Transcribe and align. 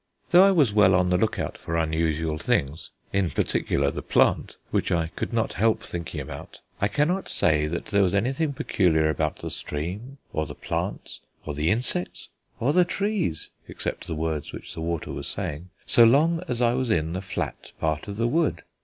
Though 0.31 0.43
I 0.43 0.49
was 0.49 0.73
well 0.73 0.95
on 0.95 1.11
the 1.11 1.17
look 1.19 1.37
out 1.37 1.59
for 1.59 1.77
unusual 1.77 2.39
things 2.39 2.89
in 3.13 3.29
particular 3.29 3.91
the 3.91 4.01
plant, 4.01 4.57
which 4.71 4.91
I 4.91 5.11
could 5.15 5.31
not 5.31 5.53
help 5.53 5.83
thinking 5.83 6.19
about 6.19 6.59
I 6.81 6.87
cannot 6.87 7.29
say 7.29 7.67
there 7.67 8.01
was 8.01 8.15
anything 8.15 8.53
peculiar 8.53 9.09
about 9.11 9.35
the 9.35 9.51
stream 9.51 10.17
or 10.33 10.47
the 10.47 10.55
plants 10.55 11.19
or 11.45 11.53
the 11.53 11.69
insects 11.69 12.29
or 12.59 12.73
the 12.73 12.83
trees 12.83 13.51
(except 13.67 14.07
the 14.07 14.15
words 14.15 14.51
which 14.51 14.73
the 14.73 14.81
water 14.81 15.13
kept 15.13 15.25
saying) 15.27 15.69
so 15.85 16.03
long 16.03 16.41
as 16.47 16.63
I 16.63 16.73
was 16.73 16.89
in 16.89 17.13
the 17.13 17.21
flat 17.21 17.71
part 17.79 18.07
of 18.07 18.17
the 18.17 18.27
wood. 18.27 18.63